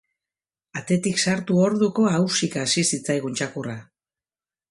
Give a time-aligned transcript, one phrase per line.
[0.79, 3.79] Atetik sartu orduko ahausika hasi zitzaigun txakurra.